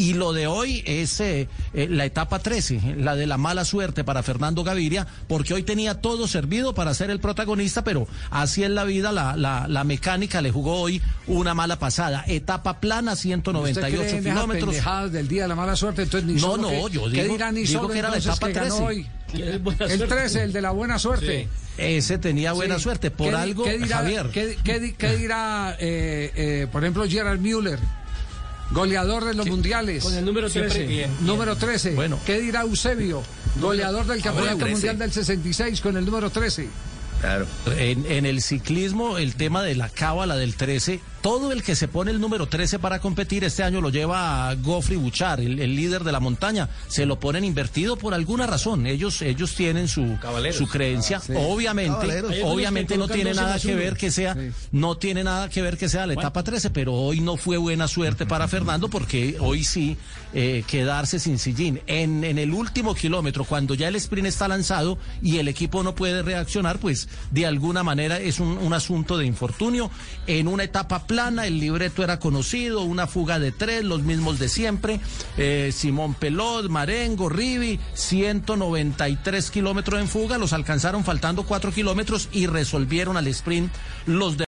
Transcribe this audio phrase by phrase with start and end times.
[0.00, 4.02] Y lo de hoy es eh, eh, la etapa 13, la de la mala suerte
[4.02, 8.70] para Fernando Gaviria, porque hoy tenía todo servido para ser el protagonista, pero así es
[8.70, 12.24] la vida, la, la, la mecánica le jugó hoy una mala pasada.
[12.26, 14.76] Etapa plana, 198 kilómetros.
[15.12, 17.88] del día de la mala suerte, entonces ni No, no, yo digo, ¿qué dirá digo
[17.88, 18.82] que era la etapa que ganó 13.
[18.82, 19.06] hoy?
[19.34, 21.46] El 13, el de la buena suerte.
[21.78, 22.82] Ese tenía buena Sí.
[22.84, 23.10] suerte.
[23.12, 24.26] Por ¿Qué di- algo, ¿qué dirá, Javier.
[24.32, 27.78] ¿qué, qué dirá, eh, eh, por ejemplo, Gerard Müller,
[28.70, 30.04] goleador de los mundiales?
[30.04, 30.86] Con el número Siempre 13.
[30.88, 31.94] Bien, número 13.
[31.94, 32.18] Bueno.
[32.24, 33.22] ¿Qué dirá Eusebio,
[33.60, 34.72] goleador del Campeonato 13.
[34.72, 36.68] Mundial del 66 con el número 13?
[37.20, 37.46] Claro.
[37.76, 41.86] En, en el ciclismo, el tema de la cábala del 13, todo el que se
[41.86, 45.76] pone el número 13 para competir este año lo lleva a Goffrey Buchar, el, el
[45.76, 46.70] líder de la montaña.
[46.88, 48.86] Se lo ponen invertido por alguna razón.
[48.86, 50.16] Ellos, ellos tienen su,
[50.52, 51.20] su creencia.
[51.36, 52.32] Obviamente, Caballeros.
[52.32, 54.36] Algunos obviamente que no tiene nada que ver que sea,
[54.72, 57.86] no tiene nada que ver que sea la etapa 13, pero hoy no fue buena
[57.86, 59.98] suerte para Fernando porque hoy sí
[60.32, 61.82] eh, quedarse sin sillín.
[61.86, 65.94] En, en el último kilómetro, cuando ya el sprint está lanzado y el equipo no
[65.94, 69.90] puede reaccionar, pues de alguna manera es un, un asunto de infortunio.
[70.26, 74.48] En una etapa plana, el libreto era conocido, una fuga de tres, los mismos de
[74.48, 75.00] siempre.
[75.36, 82.46] Eh, Simón Pelot, Marengo, Rivi, 193 kilómetros en fuga, los alcanzaron faltando cuatro kilómetros y
[82.46, 83.72] resolvieron al sprint
[84.06, 84.38] los de